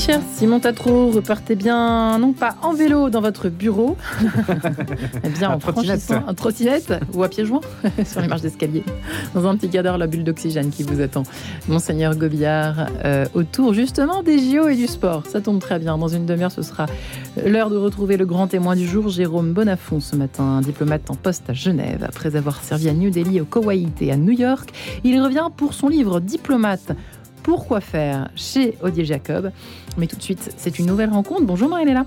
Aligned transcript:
cher 0.00 0.22
Simon 0.34 0.60
Tatro, 0.60 1.10
repartez 1.10 1.56
bien, 1.56 2.18
non 2.18 2.32
pas 2.32 2.56
en 2.62 2.72
vélo 2.72 3.10
dans 3.10 3.20
votre 3.20 3.50
bureau, 3.50 3.98
mais 5.22 5.28
bien 5.28 5.50
en 5.50 5.60
franchissant 5.60 6.24
un 6.26 6.32
trottinette 6.32 6.94
ou 7.12 7.22
à 7.22 7.28
pieds 7.28 7.44
joints 7.44 7.60
sur 8.06 8.22
les 8.22 8.26
marches 8.26 8.40
d'escalier, 8.40 8.82
dans 9.34 9.46
un 9.46 9.56
petit 9.56 9.68
cadre, 9.68 9.98
la 9.98 10.06
bulle 10.06 10.24
d'oxygène 10.24 10.70
qui 10.70 10.84
vous 10.84 11.02
attend. 11.02 11.24
Monseigneur 11.68 12.16
Gobillard, 12.16 12.86
euh, 13.04 13.26
autour 13.34 13.74
justement 13.74 14.22
des 14.22 14.38
JO 14.38 14.68
et 14.68 14.74
du 14.74 14.86
sport. 14.86 15.26
Ça 15.26 15.42
tombe 15.42 15.60
très 15.60 15.78
bien. 15.78 15.98
Dans 15.98 16.08
une 16.08 16.24
demi-heure, 16.24 16.52
ce 16.52 16.62
sera 16.62 16.86
l'heure 17.44 17.68
de 17.68 17.76
retrouver 17.76 18.16
le 18.16 18.24
grand 18.24 18.46
témoin 18.46 18.76
du 18.76 18.86
jour, 18.86 19.10
Jérôme 19.10 19.52
Bonafont, 19.52 20.00
ce 20.00 20.16
matin, 20.16 20.62
diplomate 20.62 21.10
en 21.10 21.14
poste 21.14 21.50
à 21.50 21.52
Genève. 21.52 22.06
Après 22.08 22.36
avoir 22.36 22.62
servi 22.62 22.88
à 22.88 22.94
New 22.94 23.10
Delhi, 23.10 23.42
au 23.42 23.44
Koweït 23.44 24.00
et 24.00 24.12
à 24.12 24.16
New 24.16 24.32
York, 24.32 24.70
il 25.04 25.20
revient 25.20 25.48
pour 25.54 25.74
son 25.74 25.88
livre 25.88 26.20
Diplomate 26.20 26.96
pourquoi 27.42 27.80
faire 27.80 28.28
chez 28.36 28.76
Odile 28.82 29.04
Jacob. 29.04 29.50
Mais 29.96 30.06
tout 30.06 30.16
de 30.16 30.22
suite, 30.22 30.54
c'est 30.56 30.78
une 30.78 30.86
nouvelle 30.86 31.10
rencontre. 31.10 31.42
Bonjour 31.42 31.68
Marie-Léla. 31.68 32.06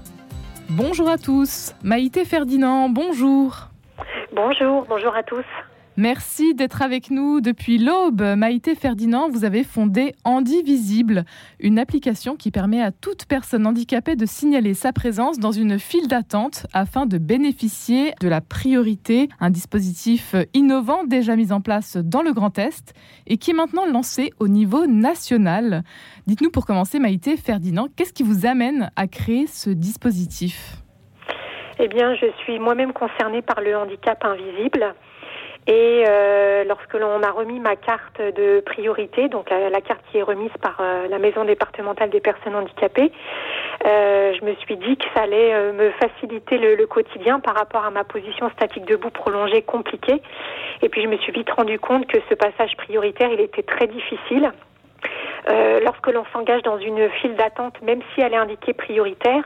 Bonjour 0.69 1.09
à 1.09 1.17
tous. 1.17 1.73
Maïté 1.83 2.25
Ferdinand, 2.25 2.89
bonjour. 2.89 3.69
Bonjour, 4.33 4.85
bonjour 4.87 5.15
à 5.15 5.23
tous. 5.23 5.45
Merci 5.95 6.55
d'être 6.55 6.81
avec 6.81 7.11
nous 7.11 7.39
depuis 7.39 7.77
l'aube. 7.77 8.23
Maïté 8.35 8.73
Ferdinand, 8.73 9.29
vous 9.29 9.45
avez 9.45 9.63
fondé 9.63 10.15
Visible, 10.65 11.23
une 11.59 11.77
application 11.77 12.35
qui 12.35 12.49
permet 12.49 12.81
à 12.81 12.91
toute 12.91 13.25
personne 13.25 13.67
handicapée 13.67 14.15
de 14.15 14.25
signaler 14.25 14.73
sa 14.73 14.91
présence 14.91 15.37
dans 15.37 15.51
une 15.51 15.77
file 15.77 16.07
d'attente 16.07 16.65
afin 16.73 17.05
de 17.05 17.19
bénéficier 17.19 18.13
de 18.21 18.27
la 18.27 18.41
priorité, 18.41 19.29
un 19.39 19.51
dispositif 19.51 20.35
innovant 20.55 21.03
déjà 21.03 21.35
mis 21.35 21.51
en 21.51 21.61
place 21.61 21.97
dans 21.97 22.23
le 22.23 22.33
Grand 22.33 22.57
Est 22.57 22.95
et 23.27 23.37
qui 23.37 23.51
est 23.51 23.53
maintenant 23.53 23.85
lancé 23.85 24.31
au 24.39 24.47
niveau 24.47 24.87
national. 24.87 25.83
Dites-nous 26.25 26.49
pour 26.49 26.65
commencer, 26.65 26.97
Maïté 26.97 27.37
Ferdinand, 27.37 27.87
qu'est-ce 27.95 28.13
qui 28.13 28.23
vous 28.23 28.47
amène 28.47 28.89
à 28.95 29.05
créer 29.05 29.45
ce 29.45 29.69
dispositif? 29.69 30.77
Eh 31.77 31.87
bien, 31.87 32.15
je 32.15 32.25
suis 32.43 32.57
moi-même 32.57 32.93
concernée 32.93 33.43
par 33.43 33.61
le 33.61 33.77
handicap 33.77 34.23
invisible. 34.23 34.95
Et 35.67 36.03
euh, 36.07 36.63
lorsque 36.65 36.93
l'on 36.93 37.19
m'a 37.19 37.31
remis 37.31 37.59
ma 37.59 37.75
carte 37.75 38.19
de 38.19 38.61
priorité, 38.65 39.29
donc 39.29 39.49
la, 39.49 39.81
carte 39.81 40.01
qui 40.11 40.17
est 40.17 40.23
remise 40.23 40.51
par 40.61 40.77
euh, 40.81 41.07
la 41.07 41.19
Maison 41.19 41.45
départementale 41.45 42.09
des 42.09 42.19
personnes 42.19 42.55
handicapées, 42.55 43.11
euh, 43.85 44.33
je 44.37 44.45
me 44.45 44.55
suis 44.55 44.75
dit 44.75 44.97
que 44.97 45.05
ça 45.13 45.21
allait 45.23 45.53
euh, 45.53 45.71
me 45.71 45.91
faciliter 45.91 46.57
le, 46.57 46.75
le, 46.75 46.85
quotidien 46.85 47.39
par 47.39 47.55
rapport 47.55 47.85
à 47.85 47.91
ma 47.91 48.03
position 48.03 48.49
statique 48.49 48.85
debout 48.85 49.09
prolongée 49.09 49.61
compliquée. 49.61 50.21
Et 50.81 50.89
puis 50.89 51.01
je 51.01 51.07
me 51.07 51.17
suis 51.17 51.31
vite 51.31 51.49
rendu 51.49 51.79
compte 51.79 52.07
que 52.07 52.17
ce 52.29 52.35
passage 52.35 52.75
prioritaire, 52.75 53.29
il 53.31 53.39
était 53.39 53.63
très 53.63 53.87
difficile. 53.87 54.51
Euh, 55.49 55.79
lorsque 55.81 56.07
l'on 56.07 56.23
s'engage 56.31 56.61
dans 56.61 56.77
une 56.77 57.09
file 57.21 57.35
d'attente, 57.35 57.81
même 57.81 58.01
si 58.13 58.21
elle 58.21 58.33
est 58.33 58.37
indiquée 58.37 58.73
prioritaire, 58.73 59.43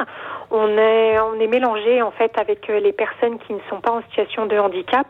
on 0.52 0.68
est, 0.78 1.20
on 1.20 1.40
est 1.40 1.48
mélangé 1.48 2.02
en 2.02 2.12
fait 2.12 2.32
avec 2.40 2.68
les 2.68 2.94
personnes 2.94 3.40
qui 3.40 3.54
ne 3.54 3.60
sont 3.70 3.82
pas 3.82 3.92
en 3.92 4.02
situation 4.04 4.46
de 4.46 4.58
handicap. 4.58 5.08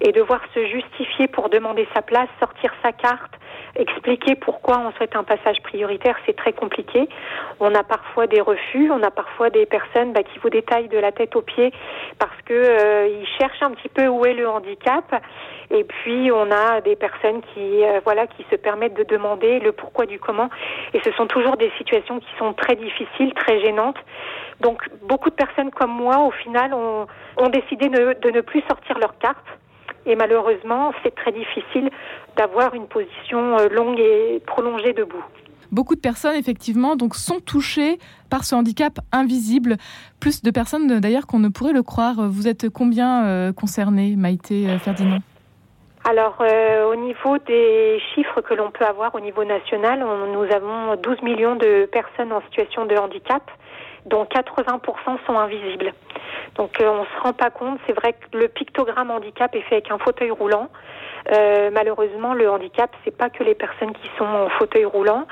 Et 0.00 0.10
devoir 0.12 0.40
se 0.54 0.66
justifier 0.66 1.28
pour 1.28 1.48
demander 1.48 1.86
sa 1.94 2.02
place, 2.02 2.28
sortir 2.40 2.72
sa 2.82 2.92
carte, 2.92 3.32
expliquer 3.76 4.34
pourquoi 4.34 4.78
on 4.78 4.92
souhaite 4.92 5.16
un 5.16 5.24
passage 5.24 5.60
prioritaire, 5.62 6.16
c'est 6.26 6.36
très 6.36 6.52
compliqué. 6.52 7.08
On 7.60 7.74
a 7.74 7.82
parfois 7.82 8.26
des 8.26 8.40
refus, 8.40 8.90
on 8.90 9.02
a 9.02 9.10
parfois 9.10 9.50
des 9.50 9.66
personnes 9.66 10.12
bah, 10.12 10.22
qui 10.22 10.38
vous 10.38 10.50
détaillent 10.50 10.88
de 10.88 10.98
la 10.98 11.12
tête 11.12 11.34
aux 11.36 11.42
pieds 11.42 11.72
parce 12.18 12.36
que 12.44 12.54
euh, 12.54 13.08
ils 13.08 13.26
cherchent 13.38 13.62
un 13.62 13.70
petit 13.70 13.88
peu 13.88 14.06
où 14.08 14.24
est 14.24 14.34
le 14.34 14.48
handicap. 14.48 15.22
Et 15.70 15.84
puis 15.84 16.30
on 16.30 16.50
a 16.50 16.82
des 16.82 16.96
personnes 16.96 17.40
qui 17.54 17.82
euh, 17.82 18.00
voilà 18.04 18.26
qui 18.26 18.44
se 18.50 18.56
permettent 18.56 18.94
de 18.94 19.04
demander 19.04 19.58
le 19.60 19.72
pourquoi 19.72 20.04
du 20.04 20.18
comment. 20.18 20.50
Et 20.92 21.00
ce 21.00 21.10
sont 21.12 21.26
toujours 21.26 21.56
des 21.56 21.70
situations 21.78 22.20
qui 22.20 22.28
sont 22.38 22.52
très 22.52 22.76
difficiles, 22.76 23.32
très 23.34 23.60
gênantes. 23.60 23.96
Donc 24.60 24.82
beaucoup 25.02 25.30
de 25.30 25.34
personnes 25.34 25.70
comme 25.70 25.92
moi, 25.92 26.18
au 26.18 26.30
final, 26.30 26.74
ont, 26.74 27.06
ont 27.38 27.48
décidé 27.48 27.88
de 27.88 28.30
ne 28.30 28.40
plus 28.42 28.62
sortir 28.68 28.98
leur 28.98 29.18
carte 29.18 29.46
et 30.06 30.16
malheureusement, 30.16 30.92
c'est 31.02 31.14
très 31.14 31.32
difficile 31.32 31.90
d'avoir 32.36 32.74
une 32.74 32.86
position 32.86 33.58
euh, 33.58 33.68
longue 33.68 34.00
et 34.00 34.42
prolongée 34.46 34.92
debout. 34.92 35.24
Beaucoup 35.70 35.94
de 35.94 36.00
personnes, 36.00 36.36
effectivement, 36.36 36.96
donc, 36.96 37.14
sont 37.14 37.40
touchées 37.40 37.98
par 38.30 38.44
ce 38.44 38.54
handicap 38.54 38.98
invisible. 39.10 39.76
Plus 40.20 40.42
de 40.42 40.50
personnes, 40.50 41.00
d'ailleurs, 41.00 41.26
qu'on 41.26 41.38
ne 41.38 41.48
pourrait 41.48 41.72
le 41.72 41.82
croire. 41.82 42.14
Vous 42.28 42.46
êtes 42.46 42.68
combien 42.68 43.24
euh, 43.24 43.52
concernés, 43.52 44.14
Maïté 44.16 44.68
euh, 44.68 44.78
Ferdinand? 44.78 45.18
Alors, 46.04 46.42
au 46.90 46.96
niveau 46.96 47.38
des 47.46 48.00
chiffres 48.12 48.40
que 48.40 48.54
l'on 48.54 48.72
peut 48.72 48.84
avoir 48.84 49.14
au 49.14 49.20
niveau 49.20 49.44
national, 49.44 50.04
nous 50.32 50.52
avons 50.52 50.96
12 51.00 51.22
millions 51.22 51.54
de 51.54 51.88
personnes 51.92 52.32
en 52.32 52.40
situation 52.40 52.86
de 52.86 52.96
handicap, 52.96 53.48
dont 54.06 54.24
80% 54.24 54.80
sont 55.24 55.38
invisibles. 55.38 55.92
Donc 56.56 56.80
euh, 56.80 56.90
on 56.90 57.04
se 57.04 57.22
rend 57.22 57.32
pas 57.32 57.50
compte. 57.50 57.78
C'est 57.86 57.92
vrai 57.92 58.12
que 58.12 58.36
le 58.36 58.48
pictogramme 58.48 59.10
handicap 59.10 59.54
est 59.54 59.62
fait 59.62 59.76
avec 59.76 59.90
un 59.90 59.98
fauteuil 59.98 60.30
roulant. 60.30 60.68
Euh, 61.32 61.70
malheureusement, 61.72 62.34
le 62.34 62.50
handicap, 62.50 62.90
c'est 63.04 63.16
pas 63.16 63.30
que 63.30 63.44
les 63.44 63.54
personnes 63.54 63.92
qui 63.92 64.10
sont 64.18 64.24
en 64.24 64.48
fauteuil 64.58 64.84
roulant, 64.84 65.26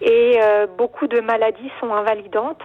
et 0.00 0.38
euh, 0.40 0.68
beaucoup 0.78 1.08
de 1.08 1.20
maladies 1.20 1.70
sont 1.80 1.92
invalidantes. 1.92 2.60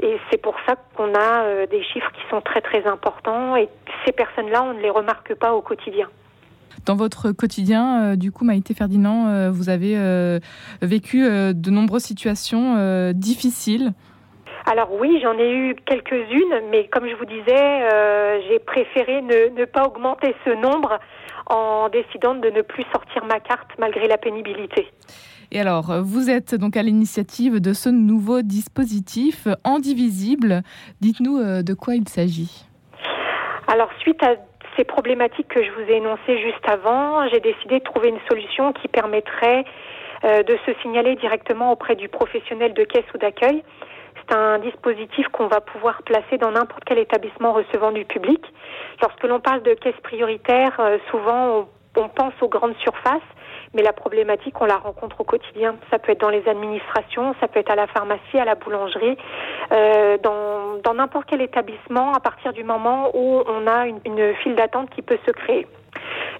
Et 0.00 0.18
c'est 0.30 0.38
pour 0.38 0.56
ça 0.66 0.74
qu'on 0.96 1.14
a 1.14 1.66
des 1.66 1.82
chiffres 1.84 2.10
qui 2.12 2.22
sont 2.28 2.40
très 2.40 2.60
très 2.60 2.84
importants. 2.84 3.54
Et 3.56 3.68
ces 4.04 4.12
personnes-là, 4.12 4.64
on 4.64 4.74
ne 4.74 4.80
les 4.80 4.90
remarque 4.90 5.34
pas 5.34 5.54
au 5.54 5.62
quotidien. 5.62 6.08
Dans 6.84 6.96
votre 6.96 7.30
quotidien, 7.30 8.16
du 8.16 8.32
coup, 8.32 8.44
Maïté 8.44 8.74
Ferdinand, 8.74 9.50
vous 9.52 9.68
avez 9.68 9.94
vécu 10.82 11.22
de 11.22 11.70
nombreuses 11.70 12.02
situations 12.02 13.12
difficiles 13.12 13.92
alors 14.66 14.88
oui, 14.92 15.20
j'en 15.22 15.36
ai 15.38 15.52
eu 15.52 15.76
quelques-unes, 15.84 16.62
mais 16.70 16.88
comme 16.88 17.06
je 17.06 17.14
vous 17.16 17.26
disais, 17.26 17.52
euh, 17.52 18.40
j'ai 18.48 18.58
préféré 18.58 19.20
ne, 19.20 19.64
pas 19.66 19.84
augmenter 19.84 20.34
ce 20.44 20.50
nombre 20.50 20.98
en 21.46 21.90
décidant 21.90 22.34
de 22.34 22.48
ne 22.48 22.62
plus 22.62 22.84
sortir 22.90 23.24
ma 23.26 23.40
carte 23.40 23.70
malgré 23.78 24.08
la 24.08 24.16
pénibilité. 24.16 24.88
Et 25.52 25.60
alors, 25.60 26.02
vous 26.02 26.30
êtes 26.30 26.54
donc 26.54 26.78
à 26.78 26.82
l'initiative 26.82 27.60
de 27.60 27.74
ce 27.74 27.90
nouveau 27.90 28.40
dispositif 28.40 29.46
indivisible. 29.64 30.62
Dites-nous 31.02 31.38
euh, 31.38 31.62
de 31.62 31.74
quoi 31.74 31.94
il 31.94 32.08
s'agit. 32.08 32.64
Alors, 33.68 33.90
suite 34.00 34.22
à 34.22 34.36
ces 34.78 34.84
problématiques 34.84 35.48
que 35.48 35.62
je 35.62 35.70
vous 35.72 35.90
ai 35.90 35.96
énoncées 35.96 36.38
juste 36.40 36.66
avant, 36.66 37.28
j'ai 37.28 37.40
décidé 37.40 37.80
de 37.80 37.84
trouver 37.84 38.08
une 38.08 38.20
solution 38.28 38.72
qui 38.72 38.88
permettrait 38.88 39.64
euh, 40.24 40.42
de 40.42 40.56
se 40.64 40.72
signaler 40.80 41.16
directement 41.16 41.70
auprès 41.70 41.96
du 41.96 42.08
professionnel 42.08 42.72
de 42.72 42.84
caisse 42.84 43.04
ou 43.14 43.18
d'accueil 43.18 43.62
c'est 44.28 44.34
un 44.34 44.58
dispositif 44.58 45.28
qu'on 45.28 45.48
va 45.48 45.60
pouvoir 45.60 46.02
placer 46.02 46.38
dans 46.38 46.52
n'importe 46.52 46.84
quel 46.84 46.98
établissement 46.98 47.52
recevant 47.52 47.92
du 47.92 48.04
public. 48.04 48.40
Lorsque 49.02 49.24
l'on 49.24 49.40
parle 49.40 49.62
de 49.62 49.74
caisse 49.74 49.98
prioritaire, 50.02 50.78
euh, 50.78 50.98
souvent 51.10 51.68
on, 51.96 52.08
pense 52.08 52.34
aux 52.40 52.48
grandes 52.48 52.76
surfaces, 52.78 53.22
mais 53.74 53.82
la 53.82 53.92
problématique, 53.92 54.60
on 54.60 54.66
la 54.66 54.76
rencontre 54.76 55.20
au 55.20 55.24
quotidien. 55.24 55.76
Ça 55.90 55.98
peut 55.98 56.12
être 56.12 56.20
dans 56.20 56.30
les 56.30 56.46
administrations, 56.48 57.34
ça 57.40 57.48
peut 57.48 57.60
être 57.60 57.70
à 57.70 57.76
la 57.76 57.86
pharmacie, 57.86 58.38
à 58.38 58.44
la 58.44 58.54
boulangerie, 58.54 59.16
euh, 59.72 60.18
dans 60.18 60.94
n'importe 60.94 61.26
quel 61.28 61.42
établissement, 61.42 62.12
à 62.12 62.20
partir 62.20 62.52
du 62.52 62.64
moment 62.64 63.10
où 63.14 63.42
on 63.46 63.66
a 63.66 63.86
une 63.86 64.34
file 64.42 64.54
d'attente 64.54 64.90
qui 64.90 65.02
peut 65.02 65.18
se 65.26 65.32
créer. 65.32 65.66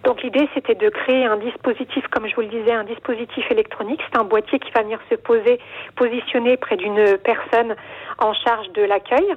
Donc 0.05 0.23
l'idée, 0.23 0.49
c'était 0.55 0.75
de 0.75 0.89
créer 0.91 1.25
un 1.25 1.37
dispositif, 1.37 2.07
comme 2.09 2.29
je 2.29 2.35
vous 2.35 2.43
le 2.43 2.49
disais, 2.49 2.73
un 2.73 2.85
dispositif 2.85 3.51
électronique. 3.51 4.01
C'est 4.11 4.19
un 4.19 4.25
boîtier 4.25 4.59
qui 4.59 4.71
va 4.73 4.83
venir 4.83 5.01
se 5.11 5.15
poser, 5.15 5.59
positionner 5.97 6.57
près 6.57 6.77
d'une 6.77 7.19
personne 7.19 7.75
en 8.19 8.35
charge 8.35 8.71
de 8.73 8.83
l'accueil. 8.83 9.35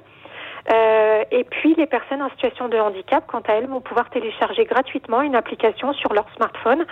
Euh, 0.70 1.24
et 1.32 1.46
puis 1.46 1.76
les 1.76 1.86
personnes 1.86 2.22
en 2.22 2.30
situation 2.32 2.68
de 2.68 2.78
handicap, 2.78 3.24
quant 3.28 3.42
à 3.48 3.54
elles, 3.54 3.68
vont 3.68 3.80
pouvoir 3.80 4.10
télécharger 4.10 4.66
gratuitement 4.66 5.22
une 5.22 5.36
application 5.36 5.94
sur 5.94 6.14
leur 6.14 6.26
smartphone. 6.36 6.86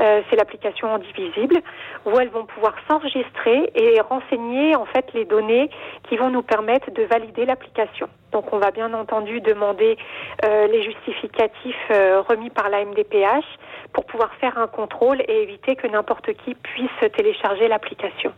Euh, 0.00 0.22
c'est 0.28 0.36
l'application 0.36 0.92
Indivisible, 0.92 1.60
où 2.06 2.18
elles 2.18 2.30
vont 2.30 2.46
pouvoir 2.46 2.74
s'enregistrer 2.88 3.70
et 3.74 4.00
renseigner 4.00 4.74
en 4.74 4.86
fait 4.86 5.06
les 5.14 5.24
données 5.24 5.70
qui 6.08 6.16
vont 6.16 6.30
nous 6.30 6.42
permettre 6.42 6.90
de 6.90 7.04
valider 7.04 7.44
l'application. 7.44 8.08
Donc 8.32 8.52
on 8.52 8.58
va 8.58 8.70
bien 8.70 8.92
entendu 8.94 9.40
demander 9.40 9.96
euh, 10.44 10.66
les 10.68 10.82
justificatifs 10.82 11.76
euh, 11.90 12.22
remis 12.22 12.50
par 12.50 12.68
la 12.68 12.84
MDPH 12.84 13.44
pour 13.92 14.04
pouvoir 14.04 14.32
faire 14.34 14.58
un 14.58 14.66
contrôle 14.66 15.20
et 15.26 15.42
éviter 15.42 15.76
que 15.76 15.86
n'importe 15.86 16.32
qui 16.44 16.54
puisse 16.54 17.12
télécharger 17.16 17.68
l'application. 17.68 18.32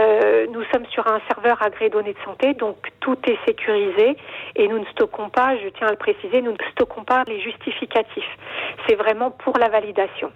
Euh, 0.00 0.46
nous 0.50 0.62
sommes 0.72 0.86
sur 0.86 1.06
un 1.06 1.20
serveur 1.28 1.62
agréé 1.62 1.90
données 1.90 2.14
de 2.14 2.24
santé, 2.24 2.54
donc 2.54 2.76
tout 3.00 3.18
est 3.26 3.38
sécurisé 3.46 4.16
et 4.56 4.68
nous 4.68 4.78
ne 4.78 4.86
stockons 4.86 5.28
pas, 5.28 5.56
je 5.58 5.68
tiens 5.68 5.88
à 5.88 5.90
le 5.90 5.96
préciser, 5.96 6.40
nous 6.40 6.52
ne 6.52 6.70
stockons 6.72 7.04
pas 7.04 7.24
les 7.26 7.40
justificatifs. 7.40 8.38
C'est 8.86 8.94
vraiment 8.94 9.30
pour 9.30 9.58
la 9.58 9.68
validation. 9.68 10.32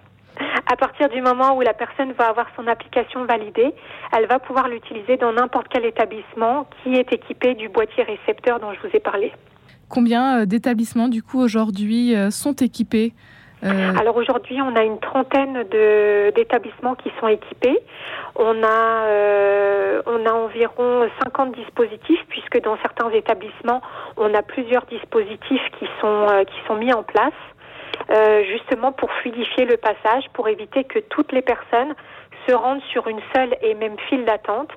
À 0.69 0.75
partir 0.75 1.09
du 1.09 1.21
moment 1.21 1.55
où 1.55 1.61
la 1.61 1.73
personne 1.73 2.11
va 2.13 2.29
avoir 2.29 2.47
son 2.55 2.67
application 2.67 3.25
validée, 3.25 3.73
elle 4.11 4.27
va 4.27 4.39
pouvoir 4.39 4.67
l'utiliser 4.67 5.17
dans 5.17 5.31
n'importe 5.31 5.67
quel 5.69 5.85
établissement 5.85 6.67
qui 6.83 6.95
est 6.95 7.11
équipé 7.11 7.55
du 7.55 7.69
boîtier 7.69 8.03
récepteur 8.03 8.59
dont 8.59 8.73
je 8.73 8.87
vous 8.87 8.95
ai 8.95 8.99
parlé. 8.99 9.31
Combien 9.89 10.41
euh, 10.41 10.45
d'établissements 10.45 11.07
du 11.07 11.23
coup 11.23 11.39
aujourd'hui 11.39 12.15
euh, 12.15 12.29
sont 12.29 12.53
équipés 12.53 13.13
euh, 13.63 13.93
Alors 13.97 14.17
aujourd'hui, 14.17 14.61
on 14.61 14.75
a 14.75 14.83
une 14.83 14.99
trentaine 14.99 15.63
d'établissements 16.35 16.95
qui 16.95 17.11
sont 17.19 17.27
équipés. 17.27 17.79
On 18.35 18.61
a, 18.63 20.03
on 20.05 20.25
a 20.27 20.31
environ 20.31 21.09
50 21.23 21.55
dispositifs, 21.55 22.23
puisque 22.29 22.61
dans 22.61 22.77
certains 22.83 23.09
établissements, 23.09 23.81
on 24.15 24.31
a 24.35 24.43
plusieurs 24.43 24.85
dispositifs 24.85 25.71
qui 25.79 25.87
sont, 25.99 26.27
qui 26.45 26.67
sont 26.67 26.75
mis 26.75 26.93
en 26.93 27.01
place. 27.01 27.33
Justement 28.49 28.91
pour 28.91 29.11
fluidifier 29.21 29.65
le 29.65 29.77
passage, 29.77 30.23
pour 30.33 30.47
éviter 30.47 30.83
que 30.83 30.99
toutes 30.99 31.31
les 31.31 31.41
personnes 31.41 31.93
se 32.47 32.53
rendent 32.53 32.81
sur 32.91 33.07
une 33.07 33.19
seule 33.35 33.55
et 33.61 33.73
même 33.73 33.97
file 34.09 34.25
d'attente. 34.25 34.69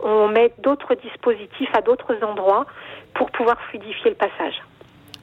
On 0.00 0.28
met 0.28 0.52
d'autres 0.62 0.94
dispositifs 0.94 1.70
à 1.74 1.82
d'autres 1.82 2.14
endroits 2.22 2.66
pour 3.14 3.30
pouvoir 3.30 3.56
fluidifier 3.68 4.10
le 4.10 4.16
passage. 4.16 4.54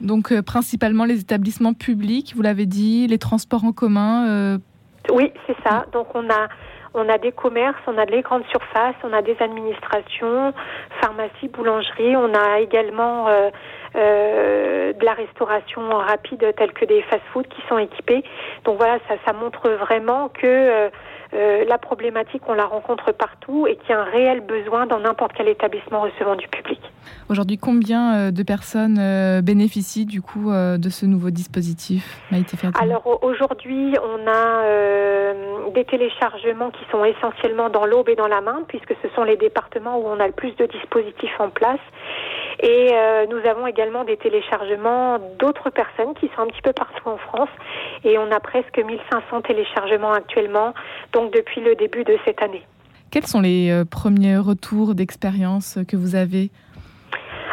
Donc 0.00 0.32
euh, 0.32 0.42
principalement 0.42 1.04
les 1.04 1.20
établissements 1.20 1.74
publics, 1.74 2.34
vous 2.34 2.42
l'avez 2.42 2.66
dit, 2.66 3.06
les 3.06 3.18
transports 3.18 3.64
en 3.64 3.72
commun. 3.72 4.28
Euh, 4.28 4.58
oui, 5.12 5.32
c'est 5.46 5.56
ça. 5.64 5.86
Donc 5.92 6.08
on 6.14 6.28
a 6.30 6.48
on 6.94 7.08
a 7.08 7.18
des 7.18 7.32
commerces, 7.32 7.80
on 7.86 7.98
a 7.98 8.06
des 8.06 8.22
grandes 8.22 8.46
surfaces, 8.46 8.94
on 9.02 9.12
a 9.12 9.22
des 9.22 9.36
administrations, 9.40 10.54
pharmacies, 11.00 11.48
boulangeries. 11.48 12.16
On 12.16 12.32
a 12.34 12.60
également 12.60 13.28
euh, 13.28 14.92
de 14.92 15.04
la 15.04 15.14
restauration 15.14 15.88
rapide 15.90 16.54
telle 16.56 16.72
que 16.72 16.84
des 16.84 17.02
fast-foods 17.02 17.48
qui 17.48 17.62
sont 17.68 17.78
équipés. 17.78 18.22
Donc 18.64 18.78
voilà, 18.78 18.98
ça, 19.08 19.14
ça 19.26 19.32
montre 19.32 19.68
vraiment 19.70 20.28
que 20.28 20.90
euh, 21.34 21.64
la 21.66 21.78
problématique, 21.78 22.42
on 22.46 22.54
la 22.54 22.66
rencontre 22.66 23.12
partout 23.12 23.66
et 23.66 23.76
qu'il 23.76 23.90
y 23.90 23.92
a 23.92 24.00
un 24.00 24.04
réel 24.04 24.40
besoin 24.40 24.86
dans 24.86 25.00
n'importe 25.00 25.32
quel 25.36 25.48
établissement 25.48 26.00
recevant 26.02 26.36
du 26.36 26.46
public. 26.46 26.80
Aujourd'hui, 27.28 27.58
combien 27.58 28.14
euh, 28.14 28.30
de 28.30 28.42
personnes 28.42 28.98
euh, 29.00 29.42
bénéficient 29.42 30.06
du 30.06 30.22
coup 30.22 30.52
de 30.52 30.88
ce 30.88 31.06
nouveau 31.06 31.30
dispositif 31.30 32.20
Alors 32.80 33.18
aujourd'hui, 33.22 33.94
on 34.02 34.30
a 34.30 34.62
des 35.74 35.84
téléchargements 35.84 36.70
qui 36.70 36.84
sont 36.90 37.04
essentiellement 37.04 37.68
dans 37.68 37.86
l'Aube 37.86 38.08
et 38.08 38.14
dans 38.14 38.28
la 38.28 38.40
main, 38.40 38.62
puisque 38.68 38.94
ce 39.02 39.08
sont 39.16 39.24
les 39.24 39.36
départements 39.36 39.98
où 39.98 40.06
on 40.06 40.20
a 40.20 40.26
le 40.26 40.32
plus 40.32 40.54
de 40.56 40.66
dispositifs 40.66 41.40
en 41.40 41.50
place. 41.50 41.80
Et 42.66 42.92
nous 43.28 43.46
avons 43.46 43.66
également 43.66 44.04
des 44.04 44.16
téléchargements 44.16 45.18
d'autres 45.38 45.68
personnes 45.68 46.14
qui 46.14 46.30
sont 46.34 46.42
un 46.42 46.46
petit 46.46 46.62
peu 46.62 46.72
partout 46.72 47.06
en 47.06 47.18
France. 47.18 47.50
Et 48.04 48.16
on 48.16 48.30
a 48.32 48.40
presque 48.40 48.78
1500 48.78 49.42
téléchargements 49.42 50.12
actuellement, 50.12 50.72
donc 51.12 51.30
depuis 51.30 51.60
le 51.60 51.74
début 51.74 52.04
de 52.04 52.16
cette 52.24 52.42
année. 52.42 52.62
Quels 53.14 53.28
sont 53.28 53.40
les 53.40 53.70
euh, 53.70 53.84
premiers 53.84 54.38
retours 54.38 54.96
d'expérience 54.96 55.78
que 55.86 55.96
vous 55.96 56.16
avez? 56.16 56.50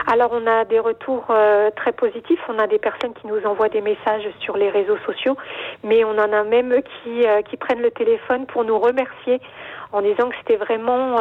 Alors 0.07 0.31
on 0.33 0.47
a 0.47 0.65
des 0.65 0.79
retours 0.79 1.27
euh, 1.29 1.69
très 1.75 1.91
positifs, 1.91 2.39
on 2.49 2.57
a 2.57 2.65
des 2.65 2.79
personnes 2.79 3.13
qui 3.13 3.27
nous 3.27 3.45
envoient 3.45 3.69
des 3.69 3.81
messages 3.81 4.27
sur 4.39 4.57
les 4.57 4.71
réseaux 4.71 4.97
sociaux, 5.05 5.37
mais 5.83 6.03
on 6.03 6.17
en 6.17 6.33
a 6.33 6.43
même 6.43 6.73
qui, 6.81 7.27
euh, 7.27 7.43
qui 7.43 7.57
prennent 7.57 7.83
le 7.83 7.91
téléphone 7.91 8.47
pour 8.47 8.63
nous 8.63 8.79
remercier 8.79 9.39
en 9.91 10.01
disant 10.01 10.29
que 10.29 10.35
c'était 10.39 10.55
vraiment 10.55 11.17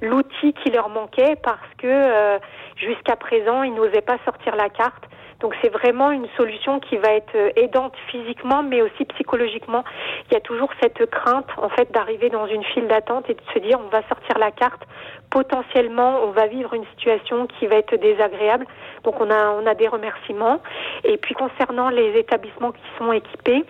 l'outil 0.00 0.52
qui 0.54 0.70
leur 0.70 0.88
manquait 0.88 1.36
parce 1.42 1.74
que 1.78 2.38
jusqu'à 2.76 3.16
présent 3.16 3.62
ils 3.62 3.74
n'osaient 3.74 4.00
pas 4.00 4.18
sortir 4.24 4.56
la 4.56 4.68
carte 4.68 5.04
donc 5.40 5.54
c'est 5.62 5.68
vraiment 5.68 6.10
une 6.10 6.26
solution 6.36 6.80
qui 6.80 6.96
va 6.96 7.12
être 7.12 7.34
euh, 7.34 7.50
aidante 7.56 7.94
physiquement, 8.08 8.62
mais 8.62 8.82
aussi 8.82 9.04
psychologiquement. 9.04 9.84
Il 10.30 10.34
y 10.34 10.36
a 10.36 10.40
toujours 10.40 10.70
cette 10.82 11.04
crainte, 11.10 11.48
en 11.56 11.68
fait, 11.68 11.90
d'arriver 11.92 12.30
dans 12.30 12.46
une 12.46 12.64
file 12.64 12.86
d'attente 12.86 13.28
et 13.28 13.34
de 13.34 13.42
se 13.52 13.58
dire 13.58 13.78
on 13.84 13.88
va 13.88 14.02
sortir 14.08 14.38
la 14.38 14.50
carte. 14.50 14.82
Potentiellement, 15.30 16.20
on 16.22 16.30
va 16.30 16.46
vivre 16.46 16.74
une 16.74 16.84
situation 16.96 17.46
qui 17.46 17.66
va 17.66 17.76
être 17.76 17.96
désagréable. 17.96 18.66
Donc 19.02 19.20
on 19.20 19.30
a 19.30 19.50
on 19.50 19.66
a 19.66 19.74
des 19.74 19.88
remerciements. 19.88 20.60
Et 21.02 21.16
puis 21.16 21.34
concernant 21.34 21.90
les 21.90 22.18
établissements 22.18 22.72
qui 22.72 22.82
sont 22.98 23.12
équipés, 23.12 23.64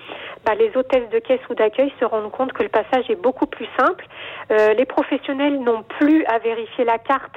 bah, 0.44 0.54
les 0.54 0.76
hôtesses 0.76 1.08
de 1.10 1.18
caisse 1.18 1.40
ou 1.48 1.54
d'accueil 1.54 1.92
se 1.98 2.04
rendent 2.04 2.30
compte 2.30 2.52
que 2.52 2.62
le 2.62 2.68
passage 2.68 3.08
est 3.08 3.20
beaucoup 3.20 3.46
plus 3.46 3.68
simple. 3.78 4.06
Euh, 4.50 4.74
les 4.74 4.84
professionnels 4.84 5.58
n'ont 5.60 5.82
plus 5.82 6.24
à 6.26 6.38
vérifier 6.38 6.84
la 6.84 6.98
carte 6.98 7.34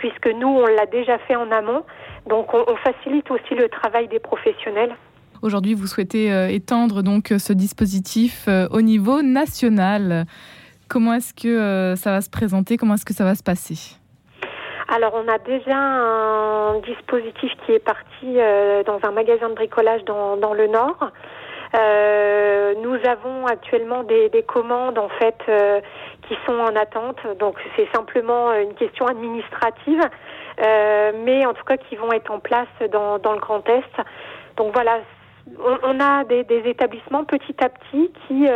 puisque 0.00 0.28
nous, 0.28 0.48
on 0.48 0.64
l'a 0.64 0.86
déjà 0.86 1.18
fait 1.18 1.36
en 1.36 1.50
amont. 1.50 1.84
Donc, 2.26 2.54
on, 2.54 2.74
facilite 2.76 3.30
aussi 3.30 3.54
le 3.54 3.68
travail 3.68 4.08
des 4.08 4.18
professionnels. 4.18 4.96
Aujourd'hui, 5.42 5.74
vous 5.74 5.86
souhaitez 5.86 6.32
euh, 6.32 6.48
étendre 6.48 7.02
donc 7.02 7.34
ce 7.38 7.52
dispositif 7.52 8.46
euh, 8.48 8.66
au 8.70 8.80
niveau 8.80 9.20
national. 9.20 10.24
Comment 10.88 11.12
est-ce 11.14 11.34
que 11.34 11.48
euh, 11.48 11.96
ça 11.96 12.12
va 12.12 12.22
se 12.22 12.30
présenter? 12.30 12.78
Comment 12.78 12.94
est-ce 12.94 13.04
que 13.04 13.12
ça 13.12 13.24
va 13.24 13.34
se 13.34 13.42
passer? 13.42 13.96
Alors, 14.88 15.12
on 15.14 15.28
a 15.28 15.38
déjà 15.38 15.76
un 15.76 16.78
dispositif 16.80 17.52
qui 17.66 17.72
est 17.72 17.84
parti 17.84 18.26
dans 18.86 18.98
un 19.06 19.12
magasin 19.12 19.50
de 19.50 19.54
bricolage 19.54 20.02
dans, 20.04 20.38
dans 20.38 20.54
le 20.54 20.66
Nord. 20.66 21.12
Euh, 21.78 22.74
nous 22.82 22.96
avons 23.08 23.46
actuellement 23.46 24.02
des, 24.02 24.28
des 24.28 24.42
commandes 24.42 24.98
en 24.98 25.08
fait 25.08 25.36
euh, 25.48 25.80
qui 26.30 26.38
sont 26.46 26.58
en 26.60 26.76
attente, 26.76 27.18
donc 27.40 27.56
c'est 27.74 27.88
simplement 27.92 28.52
une 28.54 28.74
question 28.74 29.04
administrative, 29.06 30.00
euh, 30.62 31.10
mais 31.24 31.44
en 31.44 31.54
tout 31.54 31.64
cas 31.64 31.76
qui 31.76 31.96
vont 31.96 32.12
être 32.12 32.30
en 32.30 32.38
place 32.38 32.68
dans, 32.92 33.16
le 33.16 33.40
Grand 33.40 33.68
Est. 33.68 34.06
Donc 34.56 34.72
voilà, 34.72 35.00
on, 35.82 35.98
a 35.98 36.22
des, 36.22 36.44
établissements 36.66 37.24
petit 37.24 37.56
à 37.64 37.68
petit 37.68 38.12
qui 38.28 38.46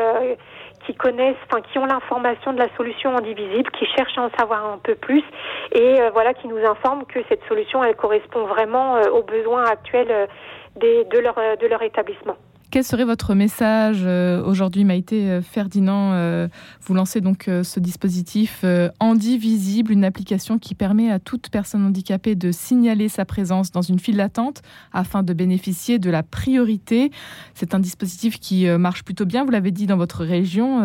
qui 0.87 0.95
connaissent, 0.95 1.37
enfin 1.51 1.63
qui 1.63 1.79
ont 1.79 1.87
l'information 1.87 2.53
de 2.53 2.59
la 2.59 2.69
solution 2.77 3.17
indivisible, 3.17 3.71
qui 3.73 3.87
cherchent 3.87 4.19
à 4.19 4.23
en 4.23 4.31
savoir 4.39 4.65
un 4.67 4.79
peu 4.79 4.95
plus 4.95 5.25
et 5.73 5.97
voilà 6.13 6.33
qui 6.33 6.47
nous 6.47 6.65
informent 6.65 7.07
que 7.07 7.19
cette 7.29 7.43
solution 7.49 7.83
elle 7.83 7.97
correspond 7.97 8.45
vraiment 8.45 9.01
aux 9.01 9.23
besoins 9.23 9.65
actuels 9.65 10.29
de 10.77 11.19
leur 11.19 11.35
de 11.35 11.67
leur 11.67 11.83
établissement. 11.83 12.37
Quel 12.75 12.83
serait 12.83 13.05
votre 13.05 13.37
message 13.37 14.01
euh, 14.05 14.43
aujourd'hui, 14.45 14.83
Maïté 14.83 15.31
euh, 15.31 15.43
Ferdinand 15.43 16.11
euh, 16.15 16.49
Vous 16.83 16.93
lancez 16.93 17.21
donc 17.21 17.45
ce 17.45 17.79
dispositif 17.79 18.65
Handivisible, 18.99 19.93
une 19.93 20.05
application 20.05 20.59
qui 20.59 20.75
permet 20.75 21.09
à 21.09 21.21
toute 21.21 21.51
personne 21.51 21.87
handicapée 21.87 22.35
de 22.35 22.51
signaler 22.51 23.09
sa 23.09 23.25
présence 23.25 23.71
dans 23.71 23.81
une 23.81 24.01
file 24.01 24.17
d'attente 24.17 24.63
afin 24.93 25.23
de 25.23 25.33
bénéficier 25.33 26.01
de 26.01 26.11
la 26.11 26.25
priorité. 26.25 27.13
C'est 27.55 27.77
un 27.77 27.79
dispositif 27.79 28.41
qui 28.41 28.67
marche 28.67 29.05
plutôt 29.05 29.25
bien, 29.25 29.45
vous 29.45 29.53
l'avez 29.53 29.71
dit, 29.71 29.87
dans 29.87 29.97
votre 29.97 30.25
région, 30.25 30.81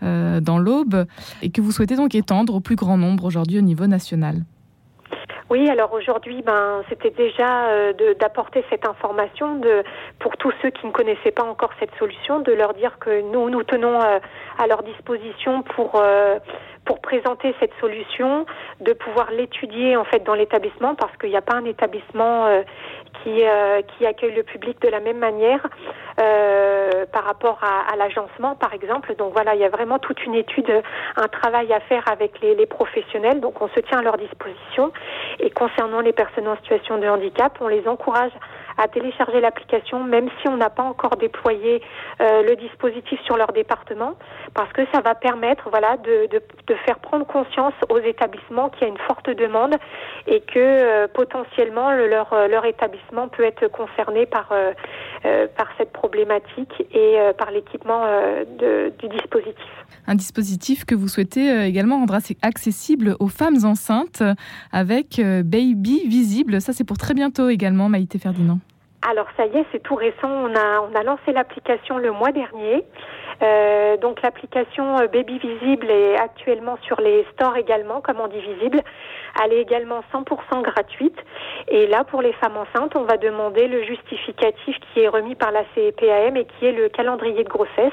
dans 0.00 0.58
l'Aube, 0.58 1.06
et 1.42 1.50
que 1.50 1.60
vous 1.60 1.72
souhaitez 1.72 1.96
donc 1.96 2.14
étendre 2.14 2.54
au 2.54 2.60
plus 2.60 2.76
grand 2.76 2.96
nombre 2.96 3.24
aujourd'hui 3.24 3.58
au 3.58 3.62
niveau 3.62 3.88
national. 3.88 4.44
Oui, 5.52 5.68
alors 5.68 5.92
aujourd'hui, 5.92 6.40
ben, 6.40 6.82
c'était 6.88 7.10
déjà 7.10 7.66
euh, 7.66 7.92
d'apporter 8.18 8.64
cette 8.70 8.88
information 8.88 9.56
de, 9.56 9.84
pour 10.18 10.38
tous 10.38 10.50
ceux 10.62 10.70
qui 10.70 10.86
ne 10.86 10.92
connaissaient 10.92 11.30
pas 11.30 11.42
encore 11.42 11.68
cette 11.78 11.94
solution, 11.98 12.40
de 12.40 12.52
leur 12.52 12.72
dire 12.72 12.98
que 12.98 13.20
nous, 13.20 13.50
nous 13.50 13.62
tenons 13.62 14.00
euh, 14.00 14.18
à 14.58 14.66
leur 14.66 14.82
disposition 14.82 15.62
pour 15.62 15.96
euh, 15.96 16.38
pour 16.86 17.00
présenter 17.00 17.54
cette 17.60 17.74
solution, 17.80 18.46
de 18.80 18.92
pouvoir 18.94 19.30
l'étudier 19.30 19.96
en 19.96 20.04
fait 20.04 20.24
dans 20.24 20.34
l'établissement 20.34 20.94
parce 20.94 21.16
qu'il 21.18 21.28
n'y 21.28 21.36
a 21.36 21.42
pas 21.42 21.54
un 21.54 21.64
établissement 21.64 22.48
qui 23.22 23.42
qui 23.88 24.06
accueille 24.06 24.34
le 24.34 24.42
public 24.42 24.80
de 24.82 24.88
la 24.88 25.00
même 25.00 25.18
manière 25.18 25.66
par 26.16 27.24
rapport 27.24 27.58
à, 27.62 27.96
l'agencement 27.96 28.54
par 28.54 28.74
exemple. 28.74 29.14
Donc 29.16 29.32
voilà, 29.32 29.54
il 29.54 29.60
y 29.60 29.64
a 29.64 29.68
vraiment 29.68 29.98
toute 29.98 30.24
une 30.24 30.34
étude, 30.34 30.70
un 31.16 31.28
travail 31.28 31.72
à 31.72 31.80
faire 31.80 32.08
avec 32.08 32.40
les, 32.40 32.54
les 32.54 32.66
professionnels. 32.66 33.40
Donc 33.40 33.60
on 33.60 33.68
se 33.68 33.80
tient 33.80 33.98
à 33.98 34.02
leur 34.02 34.16
disposition 34.16 34.92
et 35.40 35.50
concernant 35.50 36.00
les 36.00 36.12
personnes 36.12 36.48
en 36.48 36.56
situation 36.56 36.98
de 36.98 37.08
handicap, 37.08 37.56
on 37.60 37.68
les 37.68 37.86
encourage 37.86 38.32
à 38.82 38.88
télécharger 38.88 39.40
l'application, 39.40 40.02
même 40.02 40.28
si 40.40 40.48
on 40.48 40.56
n'a 40.56 40.70
pas 40.70 40.82
encore 40.82 41.16
déployé 41.16 41.80
euh, 42.20 42.42
le 42.42 42.56
dispositif 42.56 43.20
sur 43.24 43.36
leur 43.36 43.52
département, 43.52 44.14
parce 44.54 44.72
que 44.72 44.82
ça 44.92 45.00
va 45.00 45.14
permettre, 45.14 45.68
voilà, 45.70 45.96
de, 45.98 46.28
faire 46.84 46.98
prendre 46.98 47.24
conscience 47.26 47.74
aux 47.90 47.98
établissements 47.98 48.70
qu'il 48.70 48.82
y 48.82 48.84
a 48.86 48.88
une 48.88 48.98
forte 49.06 49.30
demande 49.30 49.76
et 50.26 50.40
que 50.40 50.58
euh, 50.58 51.06
potentiellement 51.06 51.92
leur, 51.92 52.32
euh, 52.32 52.48
leur 52.48 52.64
établissement 52.64 53.28
peut 53.28 53.44
être 53.44 53.68
concerné 53.68 54.26
par, 54.26 54.52
par 55.56 55.68
cette 55.78 55.92
problématique 55.92 56.84
et 56.92 57.16
par 57.38 57.50
l'équipement 57.50 58.04
du 58.58 59.08
dispositif. 59.08 59.70
Un 60.06 60.14
dispositif 60.14 60.84
que 60.84 60.94
vous 60.94 61.08
souhaitez 61.08 61.64
également 61.64 61.98
rendre 61.98 62.18
accessible 62.42 63.16
aux 63.20 63.28
femmes 63.28 63.64
enceintes 63.64 64.22
avec 64.72 65.20
Baby 65.20 66.08
Visible. 66.08 66.60
Ça, 66.60 66.72
c'est 66.72 66.84
pour 66.84 66.98
très 66.98 67.14
bientôt 67.14 67.48
également, 67.48 67.88
Maïté 67.88 68.18
Ferdinand. 68.18 68.58
Alors 69.08 69.26
ça 69.36 69.46
y 69.46 69.58
est, 69.58 69.66
c'est 69.72 69.82
tout 69.82 69.96
récent. 69.96 70.28
On 70.28 70.54
a, 70.54 70.80
on 70.80 70.94
a 70.94 71.02
lancé 71.02 71.32
l'application 71.32 71.98
le 71.98 72.12
mois 72.12 72.30
dernier. 72.30 72.84
Euh, 73.42 73.96
donc 73.96 74.22
l'application 74.22 74.98
euh, 75.00 75.08
Baby 75.08 75.38
Visible 75.38 75.90
est 75.90 76.16
actuellement 76.16 76.78
sur 76.82 77.00
les 77.00 77.26
stores 77.32 77.56
également, 77.56 78.00
comme 78.00 78.20
on 78.20 78.28
dit 78.28 78.40
visible. 78.40 78.80
Elle 79.42 79.54
est 79.54 79.60
également 79.60 80.02
100% 80.12 80.62
gratuite. 80.62 81.18
Et 81.68 81.86
là, 81.86 82.04
pour 82.04 82.22
les 82.22 82.32
femmes 82.34 82.56
enceintes, 82.56 82.96
on 82.96 83.04
va 83.04 83.16
demander 83.16 83.68
le 83.68 83.84
justificatif 83.84 84.76
qui 84.92 85.00
est 85.00 85.08
remis 85.08 85.34
par 85.34 85.52
la 85.52 85.62
CEPAM 85.74 86.36
et 86.36 86.46
qui 86.46 86.66
est 86.66 86.72
le 86.72 86.88
calendrier 86.88 87.44
de 87.44 87.48
grossesse. 87.48 87.92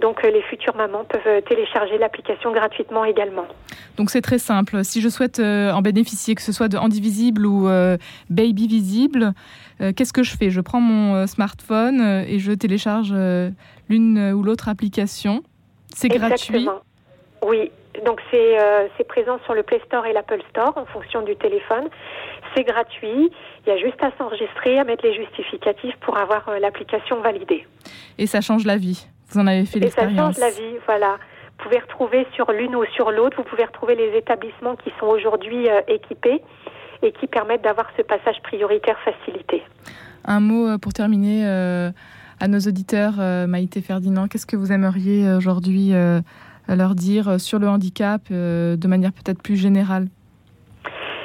Donc 0.00 0.24
euh, 0.24 0.30
les 0.30 0.42
futures 0.42 0.74
mamans 0.76 1.04
peuvent 1.04 1.42
télécharger 1.42 1.98
l'application 1.98 2.52
gratuitement 2.52 3.04
également. 3.04 3.46
Donc 3.96 4.10
c'est 4.10 4.22
très 4.22 4.38
simple. 4.38 4.84
Si 4.84 5.00
je 5.00 5.08
souhaite 5.08 5.38
en 5.38 5.82
bénéficier, 5.82 6.34
que 6.34 6.42
ce 6.42 6.52
soit 6.52 6.68
de 6.68 6.78
Handivisible 6.78 7.46
ou 7.46 7.68
Baby 8.30 8.66
Visible, 8.66 9.32
qu'est-ce 9.78 10.12
que 10.12 10.22
je 10.22 10.34
fais? 10.36 10.50
Je 10.50 10.60
prends 10.60 10.80
mon 10.80 11.26
smartphone 11.26 12.00
et 12.26 12.38
je 12.38 12.52
télécharge 12.52 13.12
l'une 13.88 14.32
ou 14.32 14.42
l'autre 14.42 14.68
application. 14.68 15.42
C'est 15.94 16.08
gratuit? 16.08 16.66
Oui, 17.44 17.70
donc 18.06 18.20
c'est 18.30 18.58
euh, 18.58 18.88
présent 19.08 19.38
sur 19.44 19.54
le 19.54 19.62
Play 19.62 19.80
Store 19.86 20.06
et 20.06 20.12
l'Apple 20.12 20.40
Store 20.50 20.72
en 20.76 20.86
fonction 20.86 21.22
du 21.22 21.36
téléphone. 21.36 21.88
C'est 22.54 22.64
gratuit. 22.64 23.30
Il 23.66 23.68
y 23.68 23.72
a 23.72 23.78
juste 23.78 24.02
à 24.02 24.10
s'enregistrer, 24.18 24.78
à 24.78 24.84
mettre 24.84 25.04
les 25.06 25.14
justificatifs 25.14 25.96
pour 26.00 26.18
avoir 26.18 26.48
euh, 26.48 26.58
l'application 26.58 27.20
validée. 27.20 27.66
Et 28.18 28.26
ça 28.26 28.40
change 28.40 28.64
la 28.64 28.76
vie. 28.76 29.06
Vous 29.28 29.40
en 29.40 29.46
avez 29.46 29.64
fait 29.64 29.78
l'expérience. 29.78 30.36
Et 30.36 30.40
ça 30.40 30.46
change 30.46 30.56
la 30.60 30.62
vie, 30.62 30.76
voilà. 30.86 31.16
Vous 31.58 31.64
pouvez 31.64 31.78
retrouver 31.78 32.26
sur 32.34 32.50
l'une 32.52 32.74
ou 32.74 32.84
sur 32.94 33.10
l'autre, 33.10 33.36
vous 33.36 33.44
pouvez 33.44 33.64
retrouver 33.64 33.94
les 33.94 34.16
établissements 34.16 34.76
qui 34.76 34.92
sont 34.98 35.06
aujourd'hui 35.06 35.68
euh, 35.68 35.80
équipés 35.88 36.42
et 37.02 37.12
qui 37.12 37.26
permettent 37.26 37.62
d'avoir 37.62 37.88
ce 37.96 38.02
passage 38.02 38.40
prioritaire 38.42 38.98
facilité. 39.04 39.62
Un 40.24 40.40
mot 40.40 40.68
euh, 40.68 40.78
pour 40.78 40.92
terminer 40.92 41.46
à 41.46 42.48
nos 42.48 42.58
auditeurs, 42.58 43.14
Maïté 43.46 43.80
Ferdinand, 43.80 44.26
qu'est-ce 44.26 44.46
que 44.46 44.56
vous 44.56 44.72
aimeriez 44.72 45.32
aujourd'hui 45.32 45.92
leur 46.68 46.94
dire 46.96 47.40
sur 47.40 47.60
le 47.60 47.68
handicap 47.68 48.22
de 48.30 48.86
manière 48.88 49.12
peut-être 49.12 49.40
plus 49.40 49.54
générale? 49.54 50.08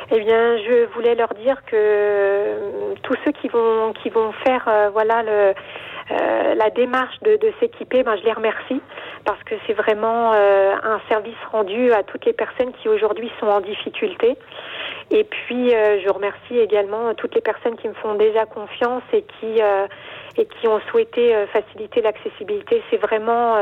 Eh 0.09 0.19
bien, 0.21 0.57
je 0.57 0.85
voulais 0.93 1.15
leur 1.15 1.33
dire 1.33 1.57
que 1.65 1.75
euh, 1.75 2.93
tous 3.03 3.15
ceux 3.25 3.31
qui 3.33 3.49
vont 3.49 3.91
qui 4.01 4.09
vont 4.09 4.31
faire 4.45 4.65
euh, 4.67 4.89
voilà 4.93 5.21
le 5.21 5.53
euh, 6.09 6.55
la 6.55 6.69
démarche 6.69 7.19
de, 7.23 7.35
de 7.35 7.51
s'équiper, 7.59 8.03
ben, 8.03 8.15
je 8.15 8.23
les 8.23 8.31
remercie 8.31 8.81
parce 9.25 9.43
que 9.43 9.55
c'est 9.65 9.73
vraiment 9.73 10.31
un 10.31 11.01
service 11.09 11.35
rendu 11.51 11.91
à 11.91 12.03
toutes 12.03 12.23
les 12.23 12.31
personnes 12.31 12.71
qui 12.81 12.87
aujourd'hui 12.87 13.29
sont 13.41 13.47
en 13.47 13.59
difficulté. 13.59 14.37
Et 15.11 15.25
puis, 15.25 15.71
je 15.71 16.09
remercie 16.09 16.57
également 16.57 17.13
toutes 17.13 17.35
les 17.35 17.41
personnes 17.41 17.75
qui 17.75 17.89
me 17.89 17.93
font 17.95 18.13
déjà 18.13 18.45
confiance 18.45 19.03
et 19.11 19.23
qui 19.23 19.59
et 20.37 20.45
qui 20.45 20.67
ont 20.69 20.79
souhaité 20.89 21.35
faciliter 21.51 22.01
l'accessibilité. 22.01 22.81
C'est 22.89 23.01
vraiment 23.01 23.57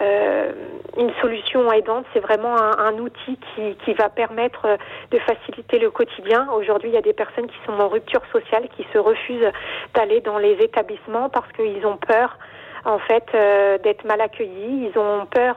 euh, 0.00 0.52
une 0.96 1.12
solution 1.20 1.70
aidante, 1.72 2.04
c'est 2.12 2.20
vraiment 2.20 2.56
un, 2.56 2.94
outil 2.98 3.38
qui, 3.84 3.92
va 3.94 4.08
permettre 4.08 4.66
euh, 4.66 4.76
de 5.10 5.18
faciliter 5.18 5.78
le 5.78 5.90
quotidien. 5.90 6.48
Aujourd'hui, 6.52 6.90
il 6.90 6.94
y 6.94 6.98
a 6.98 7.02
des 7.02 7.12
personnes 7.12 7.46
qui 7.46 7.56
sont 7.66 7.72
en 7.72 7.88
rupture 7.88 8.22
sociale, 8.32 8.68
qui 8.76 8.86
se 8.92 8.98
refusent 8.98 9.50
d'aller 9.94 10.20
dans 10.20 10.38
les 10.38 10.54
établissements 10.60 11.28
parce 11.28 11.50
qu'ils 11.52 11.84
ont 11.86 11.96
peur 11.96 12.38
en 12.84 12.98
fait 13.00 13.24
euh, 13.34 13.78
d'être 13.78 14.04
mal 14.04 14.20
accueillis, 14.20 14.90
ils 14.92 14.98
ont 14.98 15.26
peur 15.26 15.56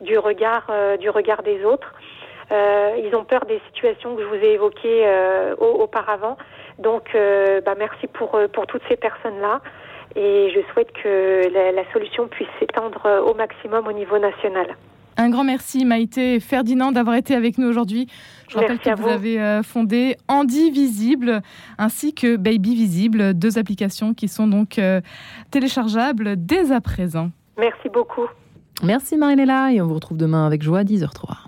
du 0.00 0.18
regard 0.18 0.70
du 0.98 1.08
regard 1.10 1.42
des 1.42 1.64
autres. 1.64 1.92
ils 2.50 3.14
ont 3.14 3.24
peur 3.24 3.44
des 3.46 3.60
situations 3.66 4.16
que 4.16 4.22
je 4.22 4.26
vous 4.26 4.34
ai 4.44 4.52
évoquées 4.52 5.06
auparavant. 5.58 6.36
Donc, 6.78 7.16
bah, 7.64 7.74
merci 7.76 8.06
pour, 8.08 8.38
pour 8.52 8.66
toutes 8.66 8.82
ces 8.88 8.96
personnes-là 8.96 9.60
et 10.16 10.50
je 10.54 10.60
souhaite 10.72 10.92
que 10.92 11.48
la, 11.52 11.92
solution 11.92 12.28
puisse 12.28 12.48
s'étendre 12.58 13.24
au 13.26 13.34
maximum 13.34 13.86
au 13.86 13.92
niveau 13.92 14.18
national. 14.18 14.76
Un 15.20 15.30
grand 15.30 15.42
merci 15.42 15.84
Maïté 15.84 16.38
Ferdinand 16.38 16.92
d'avoir 16.92 17.16
été 17.16 17.34
avec 17.34 17.58
nous 17.58 17.66
aujourd'hui. 17.66 18.06
Je 18.48 18.56
rappelle 18.56 18.78
que 18.78 18.94
vous, 18.94 19.08
avez 19.08 19.40
euh, 19.40 19.64
fondé 19.64 20.14
Andy 20.28 20.70
Visible 20.70 21.42
ainsi 21.76 22.14
que 22.14 22.36
Baby 22.36 22.76
Visible, 22.76 23.34
deux 23.34 23.58
applications 23.58 24.14
qui 24.14 24.28
sont 24.28 24.46
donc 24.46 24.78
euh, 24.78 25.00
téléchargeables 25.50 26.34
dès 26.36 26.70
à 26.70 26.80
présent. 26.80 27.30
Merci 27.58 27.88
beaucoup. 27.88 28.28
Merci 28.84 29.16
Marinella 29.16 29.72
et 29.72 29.80
on 29.80 29.88
vous 29.88 29.94
retrouve 29.94 30.18
demain 30.18 30.46
avec 30.46 30.62
joie 30.62 30.78
à 30.80 30.84
10h03. 30.84 31.47